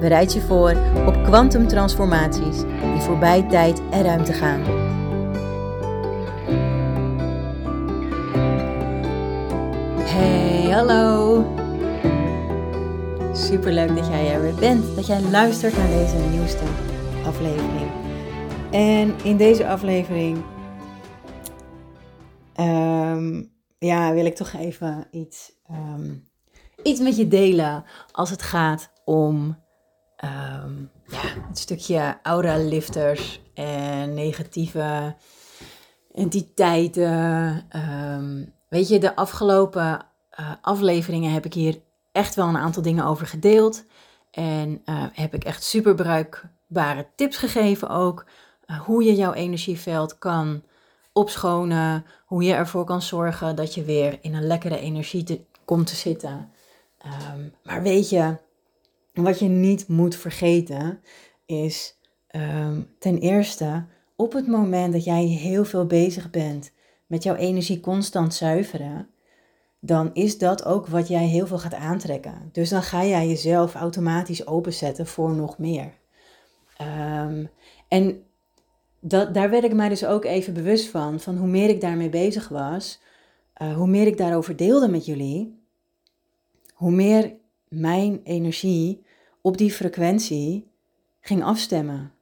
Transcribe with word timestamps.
Bereid 0.00 0.32
je 0.32 0.40
voor 0.40 0.76
op 1.06 1.24
kwantumtransformaties 1.24 2.60
die 2.60 3.00
voorbij 3.00 3.42
tijd 3.42 3.82
en 3.90 4.02
ruimte 4.02 4.32
gaan. 4.32 4.62
Hey, 9.98 10.70
hallo! 10.70 11.44
Super 13.32 13.72
leuk 13.72 13.96
dat 13.96 14.06
jij 14.06 14.32
er 14.32 14.42
weer 14.42 14.54
bent, 14.54 14.96
dat 14.96 15.06
jij 15.06 15.20
luistert 15.22 15.76
naar 15.76 15.88
deze 15.88 16.16
nieuwste 16.16 16.64
aflevering. 17.24 17.90
En 18.70 19.14
in 19.24 19.36
deze 19.36 19.68
aflevering 19.68 20.44
ehm, 22.54 23.42
ja, 23.78 24.12
wil 24.12 24.24
ik 24.24 24.34
toch 24.34 24.52
even 24.52 25.06
iets, 25.10 25.52
ehm, 25.66 26.14
iets 26.82 27.00
met 27.00 27.16
je 27.16 27.28
delen 27.28 27.84
als 28.12 28.30
het 28.30 28.42
gaat 28.42 28.90
om 29.04 29.64
Ehm, 30.16 30.80
ja, 31.06 31.22
het 31.48 31.58
stukje 31.58 32.18
aura-lifters 32.22 33.40
en 33.54 34.14
negatieve 34.14 35.14
entiteiten. 36.14 37.64
Ehm, 37.68 38.44
weet 38.68 38.88
je, 38.88 38.98
de 38.98 39.16
afgelopen 39.16 40.06
uh, 40.40 40.50
afleveringen 40.60 41.32
heb 41.32 41.44
ik 41.44 41.54
hier 41.54 41.80
echt 42.12 42.34
wel 42.34 42.48
een 42.48 42.56
aantal 42.56 42.82
dingen 42.82 43.04
over 43.04 43.26
gedeeld. 43.26 43.84
En 44.30 44.82
uh, 44.84 45.04
heb 45.12 45.34
ik 45.34 45.44
echt 45.44 45.62
super 45.62 45.94
bruikbare 45.94 47.06
tips 47.16 47.36
gegeven 47.36 47.88
ook. 47.88 48.26
Uh, 48.66 48.80
hoe 48.80 49.04
je 49.04 49.14
jouw 49.14 49.32
energieveld 49.32 50.18
kan 50.18 50.62
opschonen. 51.12 52.04
Hoe 52.26 52.42
je 52.42 52.52
ervoor 52.52 52.84
kan 52.84 53.02
zorgen 53.02 53.56
dat 53.56 53.74
je 53.74 53.84
weer 53.84 54.18
in 54.20 54.34
een 54.34 54.46
lekkere 54.46 54.78
energie 54.78 55.22
te, 55.24 55.44
komt 55.64 55.86
te 55.86 55.94
zitten. 55.94 56.50
Um, 57.34 57.54
maar 57.62 57.82
weet 57.82 58.08
je, 58.10 58.36
wat 59.22 59.38
je 59.38 59.48
niet 59.48 59.88
moet 59.88 60.16
vergeten 60.16 61.00
is 61.46 61.98
um, 62.30 62.88
ten 62.98 63.18
eerste 63.18 63.84
op 64.16 64.32
het 64.32 64.46
moment 64.46 64.92
dat 64.92 65.04
jij 65.04 65.24
heel 65.24 65.64
veel 65.64 65.86
bezig 65.86 66.30
bent 66.30 66.72
met 67.06 67.22
jouw 67.22 67.34
energie 67.34 67.80
constant 67.80 68.34
zuiveren, 68.34 69.08
dan 69.80 70.10
is 70.14 70.38
dat 70.38 70.64
ook 70.64 70.86
wat 70.86 71.08
jij 71.08 71.24
heel 71.24 71.46
veel 71.46 71.58
gaat 71.58 71.74
aantrekken. 71.74 72.48
Dus 72.52 72.68
dan 72.68 72.82
ga 72.82 73.04
jij 73.04 73.28
jezelf 73.28 73.74
automatisch 73.74 74.46
openzetten 74.46 75.06
voor 75.06 75.34
nog 75.34 75.58
meer. 75.58 75.92
Um, 77.26 77.50
en 77.88 78.24
daar 79.32 79.50
werd 79.50 79.64
ik 79.64 79.74
mij 79.74 79.88
dus 79.88 80.04
ook 80.04 80.24
even 80.24 80.54
bewust 80.54 80.88
van, 80.88 81.20
van 81.20 81.36
hoe 81.36 81.48
meer 81.48 81.68
ik 81.68 81.80
daarmee 81.80 82.08
bezig 82.08 82.48
was, 82.48 83.00
uh, 83.62 83.76
hoe 83.76 83.86
meer 83.86 84.06
ik 84.06 84.16
daarover 84.16 84.56
deelde 84.56 84.88
met 84.88 85.06
jullie, 85.06 85.58
hoe 86.74 86.90
meer 86.90 87.34
mijn 87.68 88.20
energie 88.24 89.04
op 89.46 89.56
die 89.58 89.72
frequentie 89.72 90.70
ging 91.20 91.42
afstemmen. 91.44 92.12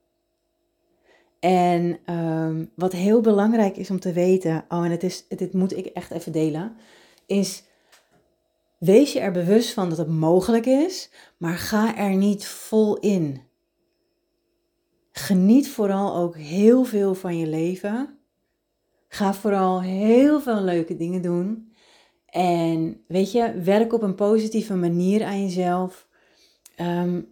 En 1.41 2.15
um, 2.15 2.71
wat 2.77 2.93
heel 2.93 3.21
belangrijk 3.21 3.77
is 3.77 3.91
om 3.91 4.01
te 4.01 4.13
weten, 4.13 4.65
oh 4.69 4.85
en 4.85 4.91
het 4.91 5.03
is, 5.03 5.29
dit 5.29 5.53
moet 5.53 5.77
ik 5.77 5.87
echt 5.87 6.11
even 6.11 6.33
delen, 6.33 6.77
is 7.27 7.65
wees 8.79 9.13
je 9.13 9.21
er 9.21 9.33
bewust 9.33 9.73
van 9.73 9.89
dat 9.89 9.99
het 9.99 10.09
mogelijk 10.09 10.67
is, 10.67 11.11
maar 11.37 11.57
ga 11.57 11.97
er 11.97 12.15
niet 12.15 12.47
vol 12.47 12.99
in. 12.99 13.43
Geniet 15.13 15.69
vooral 15.69 16.17
ook 16.17 16.37
heel 16.37 16.85
veel 16.85 17.15
van 17.15 17.39
je 17.39 17.47
leven. 17.47 18.19
Ga 19.09 19.35
vooral 19.35 19.83
heel 19.83 20.41
veel 20.41 20.61
leuke 20.61 20.97
dingen 20.97 21.23
doen. 21.23 21.73
En 22.27 23.05
weet 23.09 23.33
je, 23.33 23.61
werk 23.61 23.93
op 23.93 24.03
een 24.03 24.15
positieve 24.15 24.75
manier 24.75 25.25
aan 25.25 25.43
jezelf. 25.43 26.09
Um, 26.81 27.29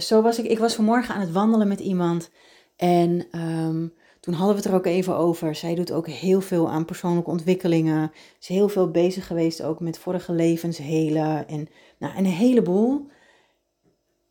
zo 0.00 0.22
was 0.22 0.38
ik, 0.38 0.44
ik 0.44 0.58
was 0.58 0.74
vanmorgen 0.74 1.14
aan 1.14 1.20
het 1.20 1.32
wandelen 1.32 1.68
met 1.68 1.80
iemand 1.80 2.30
en 2.76 3.40
um, 3.40 3.92
toen 4.20 4.34
hadden 4.34 4.56
we 4.56 4.62
het 4.62 4.70
er 4.70 4.76
ook 4.76 4.86
even 4.86 5.16
over. 5.16 5.54
Zij 5.54 5.74
doet 5.74 5.92
ook 5.92 6.08
heel 6.08 6.40
veel 6.40 6.70
aan 6.70 6.84
persoonlijke 6.84 7.30
ontwikkelingen. 7.30 8.10
Ze 8.14 8.38
is 8.38 8.48
heel 8.48 8.68
veel 8.68 8.90
bezig 8.90 9.26
geweest 9.26 9.62
ook 9.62 9.80
met 9.80 9.98
vorige 9.98 10.32
levens 10.32 10.78
helen 10.78 11.48
en, 11.48 11.68
nou, 11.98 12.16
een 12.16 12.24
heleboel. 12.24 13.06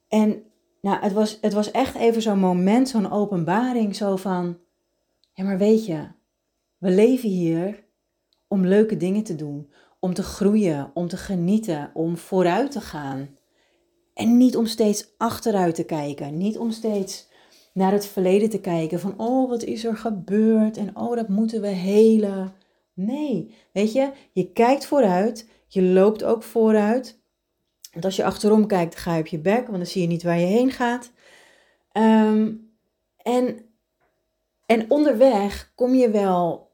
En 0.07 0.43
nou, 0.81 0.99
het, 1.01 1.13
was, 1.13 1.37
het 1.41 1.53
was 1.53 1.71
echt 1.71 1.95
even 1.95 2.21
zo'n 2.21 2.39
moment, 2.39 2.89
zo'n 2.89 3.11
openbaring, 3.11 3.95
zo 3.95 4.15
van, 4.15 4.57
ja 5.33 5.43
maar 5.43 5.57
weet 5.57 5.85
je, 5.85 6.07
we 6.77 6.89
leven 6.89 7.29
hier 7.29 7.83
om 8.47 8.65
leuke 8.65 8.97
dingen 8.97 9.23
te 9.23 9.35
doen, 9.35 9.71
om 9.99 10.13
te 10.13 10.23
groeien, 10.23 10.91
om 10.93 11.07
te 11.07 11.17
genieten, 11.17 11.91
om 11.93 12.17
vooruit 12.17 12.71
te 12.71 12.81
gaan. 12.81 13.34
En 14.15 14.37
niet 14.37 14.57
om 14.57 14.65
steeds 14.65 15.07
achteruit 15.17 15.75
te 15.75 15.83
kijken. 15.83 16.37
Niet 16.37 16.57
om 16.57 16.71
steeds 16.71 17.27
naar 17.73 17.91
het 17.91 18.05
verleden 18.05 18.49
te 18.49 18.59
kijken. 18.59 18.99
Van, 18.99 19.13
oh, 19.17 19.49
wat 19.49 19.63
is 19.63 19.85
er 19.85 19.97
gebeurd? 19.97 20.77
En 20.77 20.95
oh, 20.95 21.15
dat 21.15 21.29
moeten 21.29 21.61
we 21.61 21.67
helen. 21.67 22.53
Nee, 22.93 23.55
weet 23.71 23.93
je, 23.93 24.11
je 24.31 24.51
kijkt 24.51 24.85
vooruit. 24.85 25.49
Je 25.67 25.81
loopt 25.81 26.23
ook 26.23 26.43
vooruit. 26.43 27.19
Want 27.91 28.05
als 28.05 28.15
je 28.15 28.23
achterom 28.23 28.67
kijkt, 28.67 28.95
ga 28.95 29.13
je 29.13 29.19
op 29.19 29.27
je 29.27 29.39
bek. 29.39 29.65
Want 29.65 29.77
dan 29.77 29.85
zie 29.85 30.01
je 30.01 30.07
niet 30.07 30.23
waar 30.23 30.39
je 30.39 30.45
heen 30.45 30.71
gaat. 30.71 31.11
Ehm, 31.91 32.53
en, 33.17 33.65
en 34.65 34.91
onderweg 34.91 35.71
kom 35.75 35.93
je 35.93 36.09
wel 36.09 36.71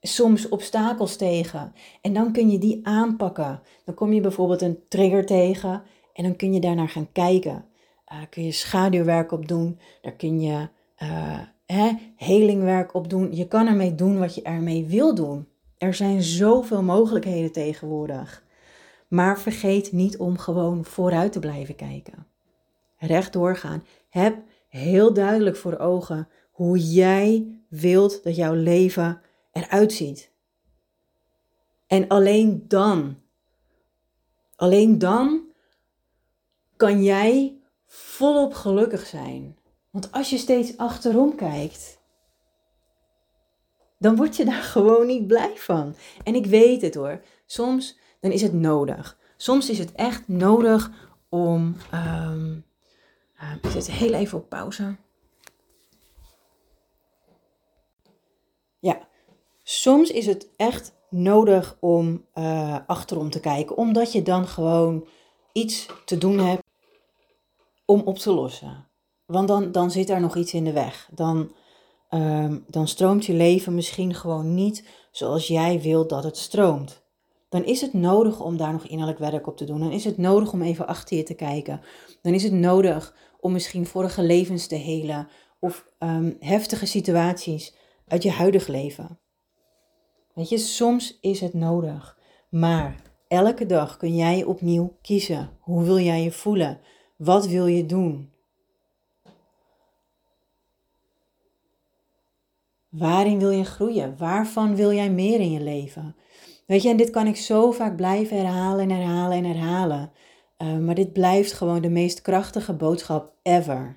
soms 0.00 0.48
obstakels 0.48 1.16
tegen. 1.16 1.72
En 2.00 2.12
dan 2.12 2.32
kun 2.32 2.50
je 2.50 2.58
die 2.58 2.80
aanpakken. 2.86 3.62
Dan 3.84 3.94
kom 3.94 4.12
je 4.12 4.20
bijvoorbeeld 4.20 4.62
een 4.62 4.78
trigger 4.88 5.26
tegen. 5.26 5.82
En 6.14 6.22
dan 6.22 6.36
kun 6.36 6.52
je 6.52 6.60
daarnaar 6.60 6.88
gaan 6.88 7.12
kijken. 7.12 7.64
Uh, 8.12 8.18
kun 8.30 8.44
je 8.44 8.52
schaduwwerk 8.52 9.32
op 9.32 9.48
doen. 9.48 9.78
Daar 10.02 10.12
kun 10.12 10.40
je 10.40 10.68
uh, 11.02 11.38
hè, 11.66 11.90
helingwerk 12.16 12.94
op 12.94 13.10
doen. 13.10 13.36
Je 13.36 13.48
kan 13.48 13.66
ermee 13.66 13.94
doen 13.94 14.18
wat 14.18 14.34
je 14.34 14.42
ermee 14.42 14.84
wil 14.84 15.14
doen. 15.14 15.48
Er 15.78 15.94
zijn 15.94 16.22
zoveel 16.22 16.82
mogelijkheden 16.82 17.52
tegenwoordig. 17.52 18.44
Maar 19.08 19.40
vergeet 19.40 19.92
niet 19.92 20.18
om 20.18 20.38
gewoon 20.38 20.84
vooruit 20.84 21.32
te 21.32 21.38
blijven 21.38 21.74
kijken. 21.74 22.26
Recht 22.96 23.32
doorgaan. 23.32 23.84
Heb 24.08 24.36
heel 24.68 25.12
duidelijk 25.12 25.56
voor 25.56 25.78
ogen 25.78 26.28
hoe 26.50 26.78
jij 26.78 27.46
wilt 27.68 28.24
dat 28.24 28.36
jouw 28.36 28.54
leven 28.54 29.20
eruit 29.52 29.92
ziet. 29.92 30.32
En 31.86 32.08
alleen 32.08 32.64
dan, 32.68 33.16
alleen 34.56 34.98
dan 34.98 35.49
kan 36.80 37.02
jij 37.02 37.58
volop 37.86 38.54
gelukkig 38.54 39.06
zijn. 39.06 39.58
Want 39.90 40.12
als 40.12 40.30
je 40.30 40.38
steeds 40.38 40.76
achterom 40.76 41.34
kijkt, 41.34 42.00
dan 43.98 44.16
word 44.16 44.36
je 44.36 44.44
daar 44.44 44.62
gewoon 44.74 45.06
niet 45.06 45.26
blij 45.26 45.56
van. 45.56 45.94
En 46.24 46.34
ik 46.34 46.46
weet 46.46 46.82
het 46.82 46.94
hoor. 46.94 47.20
Soms 47.46 47.98
dan 48.20 48.30
is 48.30 48.42
het 48.42 48.52
nodig. 48.52 49.18
Soms 49.36 49.70
is 49.70 49.78
het 49.78 49.92
echt 49.92 50.28
nodig 50.28 50.90
om. 51.28 51.76
Um, 51.94 52.64
uh, 53.42 53.54
ik 53.62 53.70
zet 53.70 53.90
heel 53.90 54.12
even 54.12 54.38
op 54.38 54.48
pauze. 54.48 54.96
Ja, 58.78 59.08
soms 59.62 60.10
is 60.10 60.26
het 60.26 60.48
echt 60.56 60.92
nodig 61.10 61.76
om 61.80 62.24
uh, 62.34 62.78
achterom 62.86 63.30
te 63.30 63.40
kijken, 63.40 63.76
omdat 63.76 64.12
je 64.12 64.22
dan 64.22 64.46
gewoon 64.46 65.06
iets 65.52 65.86
te 66.04 66.18
doen 66.18 66.38
hebt 66.38 66.59
om 67.90 68.02
op 68.04 68.18
te 68.18 68.32
lossen. 68.32 68.86
Want 69.26 69.48
dan, 69.48 69.72
dan 69.72 69.90
zit 69.90 70.10
er 70.10 70.20
nog 70.20 70.36
iets 70.36 70.54
in 70.54 70.64
de 70.64 70.72
weg. 70.72 71.08
Dan, 71.14 71.52
um, 72.10 72.64
dan 72.68 72.88
stroomt 72.88 73.26
je 73.26 73.32
leven 73.32 73.74
misschien 73.74 74.14
gewoon 74.14 74.54
niet 74.54 74.88
zoals 75.10 75.46
jij 75.46 75.80
wilt 75.80 76.08
dat 76.08 76.24
het 76.24 76.36
stroomt. 76.36 77.02
Dan 77.48 77.64
is 77.64 77.80
het 77.80 77.92
nodig 77.92 78.40
om 78.40 78.56
daar 78.56 78.72
nog 78.72 78.86
innerlijk 78.86 79.18
werk 79.18 79.46
op 79.46 79.56
te 79.56 79.64
doen. 79.64 79.80
Dan 79.80 79.92
is 79.92 80.04
het 80.04 80.16
nodig 80.18 80.52
om 80.52 80.62
even 80.62 80.86
achter 80.86 81.16
je 81.16 81.22
te 81.22 81.34
kijken. 81.34 81.80
Dan 82.22 82.34
is 82.34 82.42
het 82.42 82.52
nodig 82.52 83.14
om 83.40 83.52
misschien 83.52 83.86
vorige 83.86 84.22
levens 84.22 84.66
te 84.66 84.74
helen 84.74 85.28
of 85.60 85.84
um, 85.98 86.36
heftige 86.40 86.86
situaties 86.86 87.74
uit 88.06 88.22
je 88.22 88.30
huidig 88.30 88.66
leven. 88.66 89.18
Weet 90.34 90.48
je, 90.48 90.58
soms 90.58 91.18
is 91.20 91.40
het 91.40 91.54
nodig. 91.54 92.18
Maar 92.50 93.02
elke 93.28 93.66
dag 93.66 93.96
kun 93.96 94.16
jij 94.16 94.44
opnieuw 94.44 94.96
kiezen. 95.02 95.50
Hoe 95.60 95.84
wil 95.84 95.98
jij 95.98 96.22
je 96.22 96.32
voelen? 96.32 96.80
Wat 97.20 97.46
wil 97.46 97.66
je 97.66 97.86
doen? 97.86 98.30
Waarin 102.88 103.38
wil 103.38 103.50
je 103.50 103.64
groeien? 103.64 104.16
Waarvan 104.18 104.76
wil 104.76 104.92
jij 104.92 105.10
meer 105.10 105.40
in 105.40 105.50
je 105.50 105.60
leven? 105.60 106.16
Weet 106.66 106.82
je, 106.82 106.88
en 106.88 106.96
dit 106.96 107.10
kan 107.10 107.26
ik 107.26 107.36
zo 107.36 107.70
vaak 107.70 107.96
blijven 107.96 108.36
herhalen 108.36 108.90
en 108.90 108.96
herhalen 108.96 109.36
en 109.36 109.44
herhalen. 109.44 110.12
Uh, 110.58 110.78
maar 110.78 110.94
dit 110.94 111.12
blijft 111.12 111.52
gewoon 111.52 111.82
de 111.82 111.88
meest 111.88 112.22
krachtige 112.22 112.72
boodschap 112.72 113.32
ever. 113.42 113.96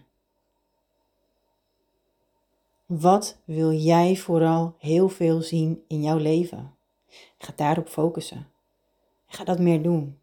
Wat 2.85 3.41
wil 3.45 3.71
jij 3.71 4.15
vooral 4.15 4.75
heel 4.77 5.09
veel 5.09 5.41
zien 5.41 5.83
in 5.87 6.01
jouw 6.01 6.17
leven? 6.17 6.75
Ga 7.37 7.53
daarop 7.55 7.87
focussen. 7.87 8.47
Ga 9.27 9.43
dat 9.43 9.59
meer 9.59 9.81
doen. 9.81 10.17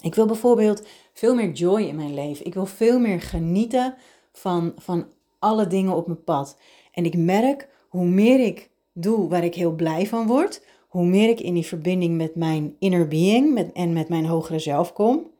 Ik 0.00 0.14
wil 0.14 0.26
bijvoorbeeld 0.26 0.86
veel 1.18 1.34
meer 1.34 1.50
joy 1.50 1.82
in 1.82 1.96
mijn 1.96 2.14
leven. 2.14 2.46
Ik 2.46 2.54
wil 2.54 2.66
veel 2.66 2.98
meer 2.98 3.20
genieten 3.20 3.94
van, 4.32 4.72
van 4.76 5.06
alle 5.38 5.66
dingen 5.66 5.96
op 5.96 6.06
mijn 6.06 6.24
pad. 6.24 6.58
En 6.92 7.04
ik 7.04 7.16
merk 7.16 7.68
hoe 7.88 8.04
meer 8.04 8.40
ik 8.40 8.70
doe 8.92 9.28
waar 9.28 9.44
ik 9.44 9.54
heel 9.54 9.72
blij 9.72 10.06
van 10.06 10.26
word, 10.26 10.62
hoe 10.88 11.04
meer 11.04 11.28
ik 11.28 11.40
in 11.40 11.54
die 11.54 11.66
verbinding 11.66 12.16
met 12.16 12.34
mijn 12.34 12.76
inner 12.78 13.08
being 13.08 13.54
met, 13.54 13.72
en 13.72 13.92
met 13.92 14.08
mijn 14.08 14.26
hogere 14.26 14.58
zelf 14.58 14.92
kom. 14.92 15.30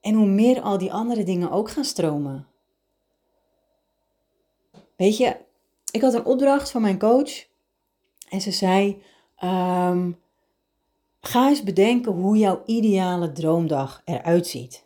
En 0.00 0.14
hoe 0.14 0.26
meer 0.26 0.60
al 0.60 0.78
die 0.78 0.92
andere 0.92 1.22
dingen 1.22 1.50
ook 1.50 1.70
gaan 1.70 1.84
stromen. 1.84 2.46
Weet 4.96 5.16
je, 5.16 5.36
ik 5.90 6.00
had 6.00 6.14
een 6.14 6.24
opdracht 6.24 6.70
van 6.70 6.82
mijn 6.82 6.98
coach. 6.98 7.46
En 8.28 8.40
ze 8.40 8.50
zei: 8.50 9.02
ehm, 9.36 10.12
Ga 11.20 11.48
eens 11.48 11.62
bedenken 11.62 12.12
hoe 12.12 12.38
jouw 12.38 12.62
ideale 12.66 13.32
droomdag 13.32 14.02
eruit 14.04 14.46
ziet. 14.46 14.85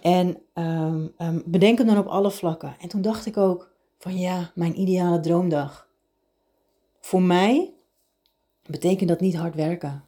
En 0.00 0.42
um, 0.54 1.12
dan 1.76 1.98
op 1.98 2.06
alle 2.06 2.30
vlakken. 2.30 2.76
En 2.80 2.88
toen 2.88 3.02
dacht 3.02 3.26
ik 3.26 3.36
ook: 3.36 3.70
van 3.98 4.18
ja, 4.18 4.50
mijn 4.54 4.80
ideale 4.80 5.20
droomdag. 5.20 5.88
Voor 7.00 7.22
mij 7.22 7.72
betekent 8.66 9.08
dat 9.08 9.20
niet 9.20 9.36
hard 9.36 9.54
werken. 9.54 10.04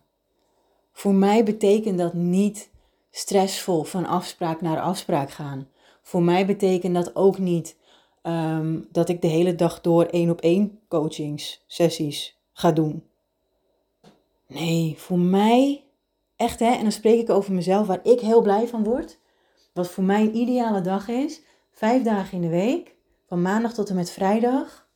Voor 0.93 1.15
mij 1.15 1.45
betekent 1.45 1.99
dat 1.99 2.15
niet 2.15 2.71
stressvol 3.11 3.83
van 3.83 4.07
afspraak 4.07 4.61
naar 4.61 4.81
afspraak 4.81 5.31
gaan. 5.31 5.69
Voor 6.03 6.23
mij 6.23 6.47
betekent 6.47 6.95
dat 6.95 7.17
ook 7.17 7.39
niet 7.39 7.77
Ehm, 8.23 8.81
dat 8.91 9.09
ik 9.09 9.23
de 9.23 9.29
hele 9.29 9.55
dag 9.55 9.81
door 9.81 10.05
één 10.05 10.31
op 10.31 10.41
één 10.41 10.81
coachings, 10.89 11.65
sessies 11.67 12.39
ga 12.53 12.73
doen. 12.73 13.05
Nee, 14.47 14.95
voor 14.99 15.19
mij 15.19 15.85
echt 16.37 16.61
hè, 16.61 16.73
en 16.73 16.83
dan 16.83 16.93
spreek 16.93 17.21
ik 17.21 17.31
over 17.31 17.53
mezelf 17.53 17.87
waar 17.87 18.01
ik 18.03 18.21
heel 18.21 18.43
blij 18.43 18.69
van 18.69 18.85
word. 18.85 19.19
Wat 19.73 19.91
voor 19.91 20.05
mij 20.05 20.21
een 20.21 20.37
ideale 20.37 20.81
dag 20.81 21.09
is, 21.09 21.43
vijf 21.71 22.03
dagen 22.03 22.35
in 22.35 22.41
de 22.41 22.49
week, 22.49 22.95
van 23.27 23.43
maandag 23.43 23.75
tot 23.75 23.89
en 23.89 23.95
met 23.95 24.11
vrijdag. 24.11 24.89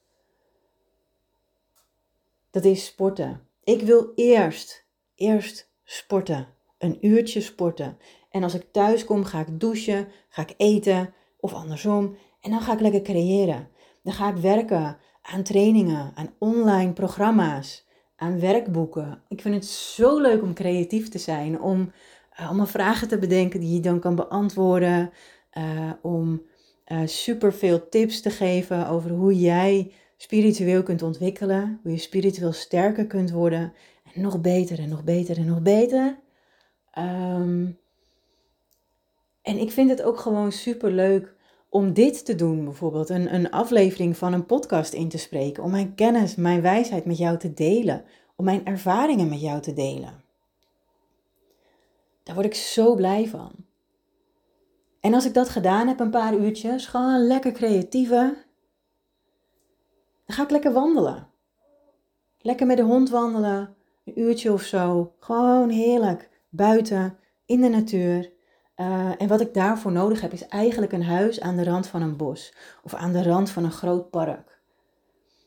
Dat 2.50 2.64
is 2.64 2.84
sporten. 2.84 3.48
Ik 3.64 3.82
wil 3.82 4.12
eerst, 4.14 4.86
eerst 5.14 5.70
sporten. 5.84 6.48
Een 6.78 7.06
uurtje 7.06 7.40
sporten. 7.40 7.98
En 8.30 8.42
als 8.42 8.54
ik 8.54 8.72
thuis 8.72 9.04
kom, 9.04 9.24
ga 9.24 9.40
ik 9.40 9.60
douchen, 9.60 10.08
ga 10.28 10.42
ik 10.42 10.54
eten 10.56 11.14
of 11.40 11.54
andersom. 11.54 12.16
En 12.40 12.50
dan 12.50 12.60
ga 12.60 12.72
ik 12.72 12.80
lekker 12.80 13.02
creëren. 13.02 13.68
Dan 14.02 14.12
ga 14.12 14.28
ik 14.28 14.36
werken 14.36 14.98
aan 15.22 15.42
trainingen, 15.42 16.12
aan 16.14 16.34
online 16.38 16.92
programma's, 16.92 17.86
aan 18.16 18.40
werkboeken. 18.40 19.22
Ik 19.28 19.40
vind 19.40 19.54
het 19.54 19.66
zo 19.66 20.20
leuk 20.20 20.42
om 20.42 20.54
creatief 20.54 21.08
te 21.08 21.18
zijn, 21.18 21.60
om 21.60 21.92
allemaal 22.36 22.66
vragen 22.66 23.08
te 23.08 23.18
bedenken 23.18 23.60
die 23.60 23.74
je 23.74 23.80
dan 23.80 24.00
kan 24.00 24.14
beantwoorden, 24.14 25.10
uh, 25.58 25.90
om 26.02 26.42
uh, 26.86 27.00
super 27.04 27.52
veel 27.52 27.88
tips 27.88 28.20
te 28.20 28.30
geven 28.30 28.88
over 28.88 29.10
hoe 29.10 29.38
jij 29.38 29.92
spiritueel 30.16 30.82
kunt 30.82 31.02
ontwikkelen, 31.02 31.80
hoe 31.82 31.92
je 31.92 31.98
spiritueel 31.98 32.52
sterker 32.52 33.06
kunt 33.06 33.30
worden 33.30 33.72
en 34.14 34.20
nog 34.20 34.40
beter 34.40 34.78
en 34.78 34.88
nog 34.88 35.04
beter 35.04 35.36
en 35.36 35.46
nog 35.46 35.62
beter. 35.62 36.18
Um, 36.98 37.78
en 39.42 39.58
ik 39.58 39.70
vind 39.70 39.90
het 39.90 40.02
ook 40.02 40.18
gewoon 40.18 40.52
super 40.52 40.90
leuk 40.90 41.34
om 41.68 41.92
dit 41.92 42.24
te 42.24 42.34
doen, 42.34 42.64
bijvoorbeeld 42.64 43.08
een, 43.08 43.34
een 43.34 43.50
aflevering 43.50 44.16
van 44.16 44.32
een 44.32 44.46
podcast 44.46 44.92
in 44.92 45.08
te 45.08 45.18
spreken, 45.18 45.62
om 45.62 45.70
mijn 45.70 45.94
kennis, 45.94 46.34
mijn 46.34 46.62
wijsheid 46.62 47.04
met 47.04 47.18
jou 47.18 47.38
te 47.38 47.54
delen, 47.54 48.04
om 48.36 48.44
mijn 48.44 48.66
ervaringen 48.66 49.28
met 49.28 49.40
jou 49.40 49.60
te 49.60 49.72
delen. 49.72 50.24
Daar 52.26 52.34
word 52.34 52.46
ik 52.46 52.54
zo 52.54 52.94
blij 52.94 53.28
van. 53.28 53.52
En 55.00 55.14
als 55.14 55.26
ik 55.26 55.34
dat 55.34 55.48
gedaan 55.48 55.88
heb, 55.88 56.00
een 56.00 56.10
paar 56.10 56.34
uurtjes, 56.34 56.86
gewoon 56.86 57.26
lekker 57.26 57.52
creatieve, 57.52 58.36
dan 60.24 60.36
ga 60.36 60.42
ik 60.42 60.50
lekker 60.50 60.72
wandelen. 60.72 61.28
Lekker 62.38 62.66
met 62.66 62.76
de 62.76 62.82
hond 62.82 63.10
wandelen, 63.10 63.74
een 64.04 64.20
uurtje 64.20 64.52
of 64.52 64.62
zo. 64.62 65.14
Gewoon 65.18 65.68
heerlijk, 65.68 66.30
buiten, 66.48 67.18
in 67.44 67.60
de 67.60 67.68
natuur. 67.68 68.32
Uh, 68.76 69.20
en 69.20 69.28
wat 69.28 69.40
ik 69.40 69.54
daarvoor 69.54 69.92
nodig 69.92 70.20
heb, 70.20 70.32
is 70.32 70.46
eigenlijk 70.46 70.92
een 70.92 71.04
huis 71.04 71.40
aan 71.40 71.56
de 71.56 71.64
rand 71.64 71.86
van 71.86 72.02
een 72.02 72.16
bos 72.16 72.54
of 72.82 72.94
aan 72.94 73.12
de 73.12 73.22
rand 73.22 73.50
van 73.50 73.64
een 73.64 73.72
groot 73.72 74.10
park. 74.10 74.60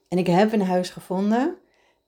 En 0.08 0.18
ik 0.18 0.28
heb 0.28 0.54
een 0.54 0.66
huis 0.66 0.90
gevonden 0.90 1.58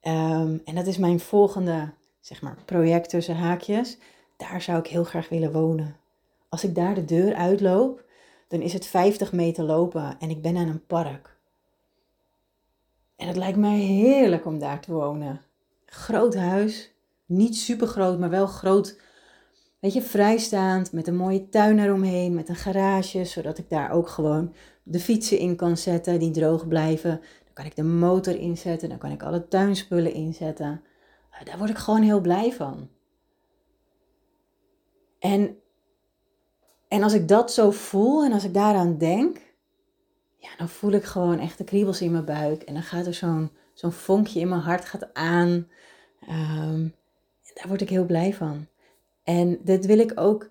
um, 0.01 0.61
en 0.65 0.75
dat 0.75 0.87
is 0.87 0.97
mijn 0.97 1.19
volgende 1.19 1.93
zeg 2.19 2.41
maar, 2.41 2.57
project 2.65 3.09
tussen 3.09 3.35
haakjes. 3.35 3.97
Daar 4.49 4.61
zou 4.61 4.79
ik 4.79 4.87
heel 4.87 5.03
graag 5.03 5.29
willen 5.29 5.51
wonen. 5.51 5.95
Als 6.49 6.63
ik 6.63 6.75
daar 6.75 6.95
de 6.95 7.05
deur 7.05 7.35
uitloop, 7.35 8.05
dan 8.47 8.61
is 8.61 8.73
het 8.73 8.85
50 8.85 9.31
meter 9.31 9.63
lopen 9.63 10.15
en 10.19 10.29
ik 10.29 10.41
ben 10.41 10.57
aan 10.57 10.67
een 10.67 10.85
park. 10.85 11.37
En 13.15 13.27
het 13.27 13.35
lijkt 13.35 13.57
mij 13.57 13.77
heerlijk 13.77 14.45
om 14.45 14.59
daar 14.59 14.81
te 14.81 14.91
wonen. 14.91 15.41
Groot 15.85 16.35
huis, 16.35 16.93
niet 17.25 17.57
super 17.57 17.87
groot, 17.87 18.19
maar 18.19 18.29
wel 18.29 18.47
groot 18.47 18.99
weet 19.79 19.93
je, 19.93 20.01
vrijstaand, 20.01 20.91
met 20.91 21.07
een 21.07 21.15
mooie 21.15 21.49
tuin 21.49 21.79
eromheen, 21.79 22.33
met 22.33 22.49
een 22.49 22.55
garage, 22.55 23.25
zodat 23.25 23.57
ik 23.57 23.69
daar 23.69 23.91
ook 23.91 24.07
gewoon 24.07 24.53
de 24.83 24.99
fietsen 24.99 25.37
in 25.37 25.55
kan 25.55 25.77
zetten 25.77 26.19
die 26.19 26.31
droog 26.31 26.67
blijven. 26.67 27.21
Dan 27.43 27.53
kan 27.53 27.65
ik 27.65 27.75
de 27.75 27.83
motor 27.83 28.35
inzetten, 28.35 28.89
dan 28.89 28.97
kan 28.97 29.11
ik 29.11 29.23
alle 29.23 29.47
tuinspullen 29.47 30.13
inzetten. 30.13 30.81
Eh, 31.31 31.45
daar 31.45 31.57
word 31.57 31.69
ik 31.69 31.77
gewoon 31.77 32.01
heel 32.01 32.21
blij 32.21 32.53
van. 32.53 32.89
En, 35.21 35.57
en 36.87 37.03
als 37.03 37.13
ik 37.13 37.27
dat 37.27 37.53
zo 37.53 37.71
voel 37.71 38.23
en 38.23 38.31
als 38.31 38.43
ik 38.43 38.53
daaraan 38.53 38.97
denk, 38.97 39.53
ja, 40.37 40.49
dan 40.57 40.69
voel 40.69 40.91
ik 40.91 41.03
gewoon 41.03 41.39
echt 41.39 41.57
de 41.57 41.63
kriebels 41.63 42.01
in 42.01 42.11
mijn 42.11 42.25
buik. 42.25 42.61
En 42.61 42.73
dan 42.73 42.83
gaat 42.83 43.05
er 43.05 43.13
zo'n 43.13 43.51
zo'n 43.73 43.91
vonkje 43.91 44.39
in 44.39 44.49
mijn 44.49 44.61
hart 44.61 44.85
gaat 44.85 45.13
aan. 45.13 45.67
Um, 46.29 46.95
daar 47.53 47.67
word 47.67 47.81
ik 47.81 47.89
heel 47.89 48.05
blij 48.05 48.33
van. 48.33 48.67
En 49.23 49.59
dit 49.63 49.85
wil 49.85 49.99
ik 49.99 50.11
ook, 50.19 50.49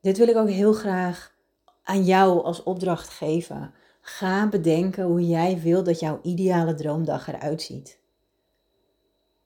dit 0.00 0.18
wil 0.18 0.28
ik 0.28 0.36
ook 0.36 0.48
heel 0.48 0.72
graag 0.72 1.34
aan 1.82 2.04
jou 2.04 2.44
als 2.44 2.62
opdracht 2.62 3.08
geven. 3.08 3.74
Ga 4.00 4.48
bedenken 4.48 5.04
hoe 5.04 5.26
jij 5.26 5.60
wil 5.60 5.82
dat 5.82 6.00
jouw 6.00 6.18
ideale 6.22 6.74
droomdag 6.74 7.28
eruit 7.28 7.62
ziet. 7.62 7.98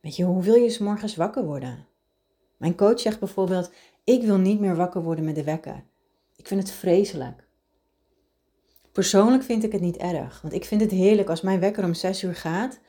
Weet 0.01 0.17
je, 0.17 0.25
hoe 0.25 0.43
wil 0.43 0.55
je 0.55 0.71
s 0.71 0.79
morgens 0.79 1.17
wakker 1.17 1.45
worden? 1.45 1.87
Mijn 2.57 2.77
coach 2.77 3.01
zegt 3.01 3.19
bijvoorbeeld: 3.19 3.71
Ik 4.05 4.23
wil 4.23 4.39
niet 4.39 4.61
meer 4.61 4.77
wakker 4.77 5.03
worden 5.03 5.25
met 5.25 5.35
de 5.35 5.45
wekker. 5.45 5.85
Ik 6.37 6.47
vind 6.47 6.61
het 6.61 6.71
vreselijk. 6.71 7.47
Persoonlijk 8.93 9.43
vind 9.43 9.65
ik 9.65 9.73
het 9.73 9.81
niet 9.81 9.97
erg, 9.97 10.41
want 10.43 10.55
ik 10.55 10.65
vind 10.65 10.81
het 10.81 10.91
heerlijk 10.91 11.29
als 11.29 11.41
mijn 11.41 11.61
wekker 11.61 11.85
om 11.85 11.95
6 11.95 12.23
uur 12.23 12.35
gaat 12.35 12.81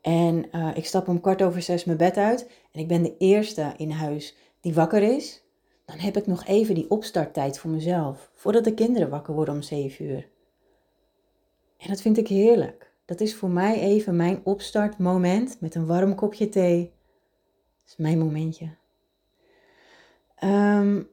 en 0.00 0.46
uh, 0.52 0.76
ik 0.76 0.86
stap 0.86 1.08
om 1.08 1.20
kwart 1.20 1.42
over 1.42 1.62
zes 1.62 1.84
mijn 1.84 1.98
bed 1.98 2.16
uit 2.16 2.50
en 2.72 2.80
ik 2.80 2.88
ben 2.88 3.02
de 3.02 3.16
eerste 3.16 3.72
in 3.76 3.90
huis 3.90 4.36
die 4.60 4.74
wakker 4.74 5.02
is 5.02 5.44
dan 5.84 5.98
heb 5.98 6.16
ik 6.16 6.26
nog 6.26 6.44
even 6.44 6.74
die 6.74 6.90
opstarttijd 6.90 7.58
voor 7.58 7.70
mezelf, 7.70 8.30
voordat 8.34 8.64
de 8.64 8.74
kinderen 8.74 9.08
wakker 9.08 9.34
worden 9.34 9.54
om 9.54 9.62
7 9.62 10.04
uur. 10.04 10.28
En 11.76 11.88
dat 11.88 12.00
vind 12.00 12.18
ik 12.18 12.28
heerlijk. 12.28 12.92
Dat 13.04 13.20
is 13.20 13.34
voor 13.34 13.50
mij 13.50 13.80
even 13.80 14.16
mijn 14.16 14.40
opstartmoment 14.44 15.60
met 15.60 15.74
een 15.74 15.86
warm 15.86 16.14
kopje 16.14 16.48
thee. 16.48 16.80
Dat 16.80 17.88
is 17.88 17.96
mijn 17.96 18.18
momentje. 18.18 18.76
Um, 20.84 21.12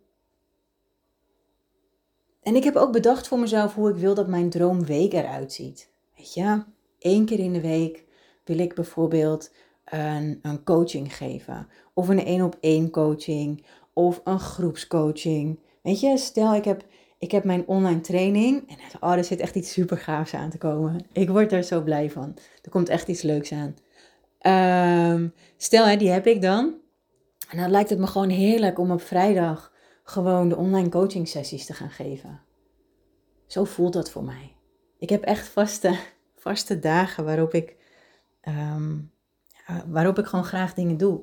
en 2.42 2.56
ik 2.56 2.64
heb 2.64 2.76
ook 2.76 2.92
bedacht 2.92 3.28
voor 3.28 3.40
mezelf 3.40 3.74
hoe 3.76 3.90
ik 3.90 3.96
wil 3.96 4.14
dat 4.14 4.28
mijn 4.28 4.50
droomweek 4.50 5.14
eruit 5.14 5.54
ziet. 5.54 5.90
Weet 6.18 6.34
je, 6.34 6.64
één 7.00 7.26
keer 7.26 7.40
in 7.40 7.54
de 7.54 7.62
week 7.62 8.06
wil 8.44 8.60
ik 8.60 8.76
bijvoorbeeld 8.76 9.52
een, 9.86 10.40
een 10.42 10.64
coaching 10.64 11.16
geven. 11.16 11.68
Of 11.94 12.08
een 12.08 12.26
één 12.26 12.42
op 12.42 12.58
één 12.60 12.90
coaching 12.90 13.66
of 13.94 14.22
een 14.24 14.40
groepscoaching. 14.40 15.60
Weet 15.82 16.00
je, 16.00 16.18
stel 16.18 16.56
ik 16.56 16.66
heb, 16.66 16.86
ik 17.18 17.32
heb 17.32 17.44
mijn 17.44 17.68
online 17.68 18.02
training 18.02 18.70
en 18.70 18.78
oh, 19.00 19.14
er 19.14 19.24
zit 19.24 19.40
echt 19.40 19.56
iets 19.56 19.72
super 19.72 19.98
gaafs 19.98 20.34
aan 20.34 20.50
te 20.50 20.58
komen. 20.58 21.06
Ik 21.12 21.30
word 21.30 21.52
er 21.52 21.64
zo 21.64 21.82
blij 21.82 22.10
van. 22.10 22.38
Er 22.62 22.70
komt 22.70 22.90
echt 22.90 23.08
iets 23.08 23.22
leuks 23.22 23.52
aan. 23.52 23.76
Um, 25.14 25.34
stel, 25.58 25.86
hè, 25.86 25.98
die 25.98 26.10
heb 26.10 26.28
ik 26.28 26.42
dan. 26.42 26.81
En 27.52 27.58
dan 27.58 27.72
lijkt 27.72 27.90
het 27.90 28.00
me 28.00 28.08
gewoon 28.08 28.30
heerlijk 28.30 28.80
om 28.80 28.92
op 28.92 29.02
vrijdag 29.02 29.74
gewoon 30.04 30.50
de 30.50 30.56
online 30.56 30.90
coaching 30.90 31.28
sessies 31.28 31.66
te 31.66 31.74
gaan 31.74 31.90
geven. 31.90 32.42
Zo 33.48 33.64
voelt 33.64 33.94
dat 33.94 34.12
voor 34.12 34.24
mij. 34.24 34.56
Ik 34.98 35.10
heb 35.10 35.24
echt 35.24 35.48
vaste, 35.48 35.98
vaste 36.46 36.80
dagen 36.80 37.26
waarop 37.26 37.54
ik, 37.54 37.76
ehm, 38.42 38.98
waarop 39.86 40.20
ik 40.20 40.26
gewoon 40.26 40.46
graag 40.46 40.74
dingen 40.74 40.98
doe. 40.98 41.22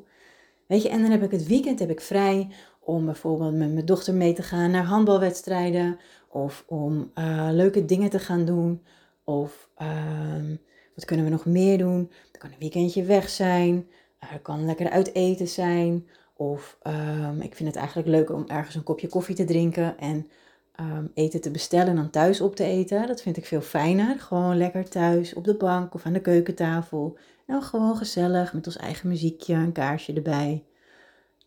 Weet 0.66 0.82
je, 0.82 0.88
en 0.88 1.02
dan 1.02 1.10
heb 1.10 1.22
ik 1.22 1.30
het 1.30 1.46
weekend 1.46 1.78
heb 1.78 1.90
ik 1.90 2.00
vrij 2.00 2.48
om 2.80 3.04
bijvoorbeeld 3.04 3.54
met 3.54 3.72
mijn 3.72 3.86
dochter 3.86 4.14
mee 4.14 4.32
te 4.32 4.42
gaan 4.42 4.70
naar 4.70 4.84
handbalwedstrijden. 4.84 5.98
Of 6.28 6.64
om 6.66 7.10
eh, 7.14 7.48
leuke 7.52 7.84
dingen 7.84 8.10
te 8.10 8.18
gaan 8.18 8.44
doen. 8.44 8.82
Of 9.24 9.70
ehm, 9.76 10.56
wat 10.94 11.04
kunnen 11.04 11.24
we 11.24 11.30
nog 11.30 11.44
meer 11.44 11.78
doen? 11.78 12.12
Er 12.32 12.38
kan 12.38 12.50
een 12.50 12.58
weekendje 12.58 13.02
weg 13.02 13.28
zijn. 13.28 13.88
Er 14.18 14.40
kan 14.40 14.64
lekker 14.64 14.90
uit 14.90 15.14
eten 15.14 15.48
zijn. 15.48 16.08
Of 16.36 16.78
ehm, 16.82 17.40
ik 17.40 17.54
vind 17.54 17.68
het 17.68 17.78
eigenlijk 17.78 18.08
leuk 18.08 18.30
om 18.30 18.44
ergens 18.46 18.74
een 18.74 18.82
kopje 18.82 19.08
koffie 19.08 19.34
te 19.34 19.44
drinken 19.44 19.98
en 19.98 20.28
ehm, 20.74 21.06
eten 21.14 21.40
te 21.40 21.50
bestellen 21.50 21.88
en 21.88 21.96
dan 21.96 22.10
thuis 22.10 22.40
op 22.40 22.56
te 22.56 22.64
eten. 22.64 23.06
Dat 23.06 23.22
vind 23.22 23.36
ik 23.36 23.46
veel 23.46 23.60
fijner. 23.60 24.20
Gewoon 24.20 24.56
lekker 24.56 24.88
thuis 24.88 25.34
op 25.34 25.44
de 25.44 25.54
bank 25.54 25.94
of 25.94 26.06
aan 26.06 26.12
de 26.12 26.20
keukentafel. 26.20 27.18
Nou, 27.46 27.62
gewoon 27.62 27.96
gezellig 27.96 28.52
met 28.52 28.66
ons 28.66 28.76
eigen 28.76 29.08
muziekje, 29.08 29.54
een 29.54 29.72
kaarsje 29.72 30.12
erbij. 30.12 30.64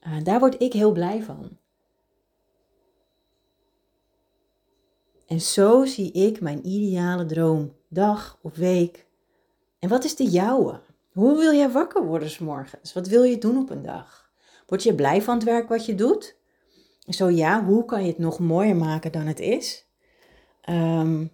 Uh, 0.08 0.24
daar 0.24 0.40
word 0.40 0.62
ik 0.62 0.74
heel 0.74 0.92
blij 0.92 1.24
van. 1.24 1.58
En 5.28 5.42
zo 5.42 5.86
zie 5.86 6.12
ik 6.12 6.42
mijn 6.42 6.68
ideale 6.68 7.26
droom, 7.26 7.74
dag 7.88 8.40
of 8.42 8.56
week. 8.56 9.06
En 9.80 9.90
wat 9.90 10.04
is 10.04 10.16
de 10.16 10.24
jouwe? 10.24 10.80
Hoe 11.12 11.38
wil 11.38 11.54
jij 11.54 11.70
wakker 11.70 12.06
worden 12.06 12.30
s 12.30 12.40
morgens? 12.40 12.94
Wat 12.94 13.08
wil 13.08 13.24
je 13.24 13.38
doen 13.38 13.58
op 13.58 13.70
een 13.70 13.82
dag? 13.82 14.32
Word 14.68 14.84
je 14.84 14.96
blij 14.96 15.22
van 15.22 15.36
het 15.36 15.44
werk 15.44 15.70
wat 15.70 15.86
je 15.86 15.96
doet? 15.96 16.36
Zo 17.08 17.30
ja, 17.30 17.66
hoe 17.66 17.86
kan 17.86 18.02
je 18.02 18.08
het 18.08 18.18
nog 18.18 18.40
mooier 18.40 18.76
maken 18.76 19.12
dan 19.12 19.26
het 19.26 19.40
is? 19.40 19.86
Um, 20.70 21.32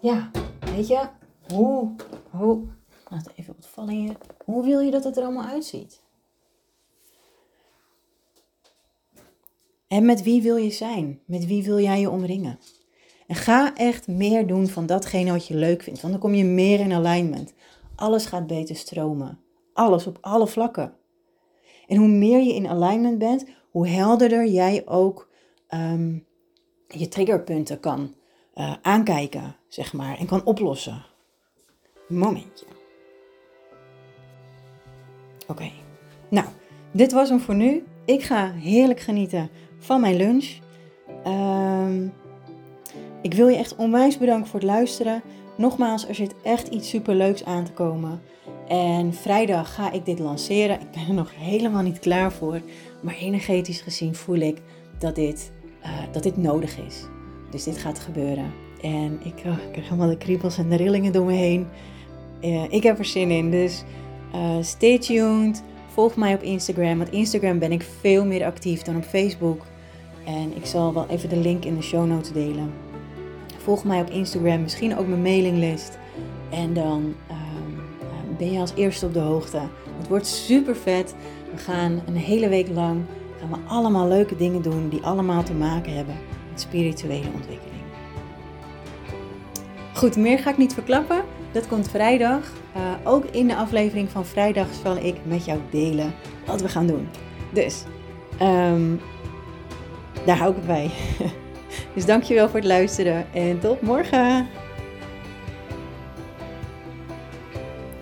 ja, 0.00 0.30
weet 0.60 0.88
je, 0.88 1.08
hoe, 1.52 1.94
hoe, 2.30 2.62
laat 3.08 3.30
even 3.34 3.88
hier. 3.88 4.16
Hoe 4.44 4.64
wil 4.64 4.80
je 4.80 4.90
dat 4.90 5.04
het 5.04 5.16
er 5.16 5.22
allemaal 5.22 5.46
uitziet? 5.46 6.02
En 9.88 10.04
met 10.04 10.22
wie 10.22 10.42
wil 10.42 10.56
je 10.56 10.70
zijn? 10.70 11.20
Met 11.24 11.46
wie 11.46 11.64
wil 11.64 11.78
jij 11.78 12.00
je 12.00 12.10
omringen? 12.10 12.58
En 13.26 13.36
ga 13.36 13.74
echt 13.76 14.08
meer 14.08 14.46
doen 14.46 14.68
van 14.68 14.86
datgene 14.86 15.30
wat 15.30 15.46
je 15.46 15.54
leuk 15.54 15.82
vindt, 15.82 16.00
want 16.00 16.12
dan 16.12 16.22
kom 16.22 16.34
je 16.34 16.44
meer 16.44 16.80
in 16.80 16.92
alignment. 16.92 17.52
Alles 18.00 18.26
gaat 18.26 18.46
beter 18.46 18.76
stromen. 18.76 19.38
Alles 19.72 20.06
op 20.06 20.18
alle 20.20 20.46
vlakken. 20.46 20.94
En 21.86 21.96
hoe 21.96 22.08
meer 22.08 22.40
je 22.40 22.54
in 22.54 22.68
alignment 22.68 23.18
bent, 23.18 23.44
hoe 23.70 23.88
helderder 23.88 24.46
jij 24.46 24.82
ook 24.86 25.28
um, 25.74 26.26
je 26.88 27.08
triggerpunten 27.08 27.80
kan 27.80 28.14
uh, 28.54 28.74
aankijken, 28.82 29.56
zeg 29.68 29.92
maar, 29.92 30.18
en 30.18 30.26
kan 30.26 30.44
oplossen. 30.44 31.04
Momentje. 32.08 32.66
Oké, 35.46 35.70
nou, 36.28 36.46
dit 36.92 37.12
was 37.12 37.28
hem 37.28 37.40
voor 37.40 37.54
nu. 37.54 37.84
Ik 38.04 38.22
ga 38.22 38.52
heerlijk 38.52 39.00
genieten 39.00 39.50
van 39.78 40.00
mijn 40.00 40.16
lunch. 40.16 40.58
Um, 41.26 42.12
ik 43.22 43.34
wil 43.34 43.48
je 43.48 43.56
echt 43.56 43.76
onwijs 43.76 44.18
bedanken 44.18 44.48
voor 44.48 44.60
het 44.60 44.68
luisteren. 44.68 45.22
Nogmaals, 45.60 46.08
er 46.08 46.14
zit 46.14 46.34
echt 46.42 46.68
iets 46.68 46.88
superleuks 46.88 47.44
aan 47.44 47.64
te 47.64 47.72
komen. 47.72 48.20
En 48.68 49.14
vrijdag 49.14 49.74
ga 49.74 49.92
ik 49.92 50.04
dit 50.04 50.18
lanceren. 50.18 50.80
Ik 50.80 50.90
ben 50.90 51.08
er 51.08 51.14
nog 51.14 51.32
helemaal 51.36 51.82
niet 51.82 51.98
klaar 51.98 52.32
voor. 52.32 52.60
Maar 53.00 53.14
energetisch 53.14 53.80
gezien 53.80 54.14
voel 54.14 54.36
ik 54.36 54.62
dat 54.98 55.14
dit, 55.14 55.52
uh, 55.82 55.88
dat 56.12 56.22
dit 56.22 56.36
nodig 56.36 56.78
is. 56.78 57.04
Dus 57.50 57.64
dit 57.64 57.78
gaat 57.78 57.98
gebeuren. 57.98 58.52
En 58.82 59.20
ik, 59.22 59.34
oh, 59.46 59.56
krijg 59.72 59.88
helemaal 59.88 60.08
de 60.08 60.16
kriebels 60.16 60.58
en 60.58 60.68
de 60.68 60.76
rillingen 60.76 61.12
door 61.12 61.26
me 61.26 61.32
heen. 61.32 61.66
Uh, 62.40 62.64
ik 62.68 62.82
heb 62.82 62.98
er 62.98 63.04
zin 63.04 63.30
in. 63.30 63.50
Dus 63.50 63.84
uh, 64.34 64.56
stay 64.60 64.98
tuned. 64.98 65.62
Volg 65.86 66.16
mij 66.16 66.34
op 66.34 66.42
Instagram. 66.42 66.98
Want 66.98 67.10
Instagram 67.10 67.58
ben 67.58 67.72
ik 67.72 67.82
veel 68.00 68.24
meer 68.24 68.44
actief 68.44 68.82
dan 68.82 68.96
op 68.96 69.04
Facebook. 69.04 69.66
En 70.24 70.56
ik 70.56 70.66
zal 70.66 70.94
wel 70.94 71.06
even 71.08 71.28
de 71.28 71.36
link 71.36 71.64
in 71.64 71.74
de 71.74 71.82
show 71.82 72.06
notes 72.06 72.32
delen. 72.32 72.89
Volg 73.70 73.84
mij 73.84 74.00
op 74.00 74.10
Instagram, 74.10 74.62
misschien 74.62 74.98
ook 74.98 75.06
mijn 75.06 75.22
mailinglist. 75.22 75.98
En 76.48 76.74
dan 76.74 77.14
um, 77.30 78.36
ben 78.38 78.52
je 78.52 78.58
als 78.58 78.72
eerste 78.74 79.06
op 79.06 79.12
de 79.12 79.18
hoogte. 79.18 79.60
Het 79.98 80.08
wordt 80.08 80.26
super 80.26 80.76
vet. 80.76 81.14
We 81.52 81.58
gaan 81.58 82.02
een 82.06 82.16
hele 82.16 82.48
week 82.48 82.68
lang 82.68 83.02
gaan 83.40 83.50
we 83.50 83.56
allemaal 83.68 84.08
leuke 84.08 84.36
dingen 84.36 84.62
doen 84.62 84.88
die 84.88 85.02
allemaal 85.02 85.42
te 85.42 85.54
maken 85.54 85.96
hebben 85.96 86.14
met 86.50 86.60
spirituele 86.60 87.28
ontwikkeling. 87.34 87.82
Goed, 89.94 90.16
meer 90.16 90.38
ga 90.38 90.50
ik 90.50 90.58
niet 90.58 90.74
verklappen. 90.74 91.22
Dat 91.52 91.68
komt 91.68 91.88
vrijdag. 91.88 92.52
Uh, 92.76 92.82
ook 93.04 93.24
in 93.24 93.46
de 93.46 93.56
aflevering 93.56 94.10
van 94.10 94.26
vrijdag 94.26 94.66
zal 94.82 94.96
ik 94.96 95.16
met 95.24 95.44
jou 95.44 95.60
delen 95.70 96.14
wat 96.46 96.60
we 96.60 96.68
gaan 96.68 96.86
doen. 96.86 97.08
Dus 97.52 97.84
um, 98.42 99.00
daar 100.26 100.38
hou 100.38 100.50
ik 100.50 100.56
het 100.56 100.66
bij. 100.66 100.90
Dus 101.94 102.06
dankjewel 102.06 102.48
voor 102.48 102.58
het 102.58 102.68
luisteren 102.68 103.26
en 103.32 103.58
tot 103.60 103.82
morgen. 103.82 104.48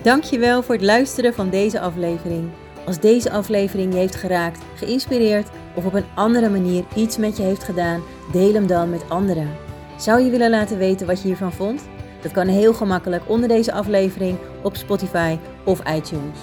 Dankjewel 0.03 0.63
voor 0.63 0.75
het 0.75 0.85
luisteren 0.85 1.35
van 1.35 1.51
deze 1.51 1.81
aflevering. 1.81 2.51
Als 2.87 2.99
deze 2.99 3.31
aflevering 3.31 3.93
je 3.93 3.99
heeft 3.99 4.15
geraakt, 4.15 4.61
geïnspireerd 4.75 5.49
of 5.75 5.85
op 5.85 5.95
een 5.95 6.05
andere 6.15 6.49
manier 6.49 6.85
iets 6.95 7.17
met 7.17 7.37
je 7.37 7.43
heeft 7.43 7.65
gedaan, 7.65 8.03
deel 8.33 8.55
hem 8.55 8.67
dan 8.67 8.91
met 8.91 9.09
anderen. 9.09 9.57
Zou 9.97 10.21
je 10.21 10.31
willen 10.31 10.51
laten 10.51 10.79
weten 10.79 11.07
wat 11.07 11.21
je 11.21 11.27
hiervan 11.27 11.53
vond? 11.53 11.83
Dat 12.21 12.33
kan 12.33 12.47
heel 12.47 12.75
gemakkelijk 12.75 13.23
onder 13.27 13.49
deze 13.49 13.73
aflevering 13.73 14.39
op 14.63 14.77
Spotify 14.77 15.37
of 15.65 15.81
iTunes. 15.95 16.39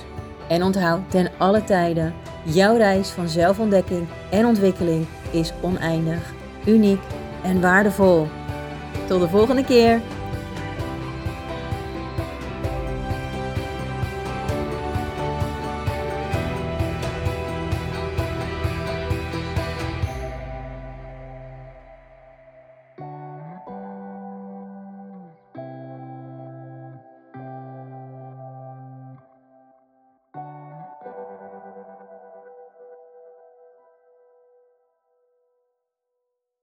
En 0.47 0.63
onthoud 0.63 1.11
ten 1.11 1.31
alle 1.37 1.63
tijden, 1.63 2.13
jouw 2.43 2.77
reis 2.77 3.09
van 3.09 3.29
zelfontdekking 3.29 4.07
en 4.31 4.45
ontwikkeling 4.45 5.05
is 5.31 5.53
oneindig, 5.61 6.33
uniek 6.65 6.99
en 7.45 7.61
waardevol. 7.61 8.27
Tot 9.07 9.21
de 9.21 9.27
volgende 9.27 9.63
keer. 9.63 10.01